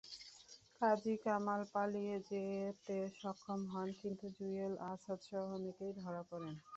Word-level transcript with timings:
কাজী 0.81 1.15
কামাল 1.23 1.61
পালিয়ে 1.73 2.15
যেতে 2.29 2.97
সক্ষম 3.17 3.61
হন, 3.71 3.87
কিন্তু 4.01 4.25
জুয়েল, 4.37 4.73
আজাদসহ 4.91 5.41
অনেকেই 5.57 5.91
ধরা 6.01 6.23
পড়েন। 6.29 6.55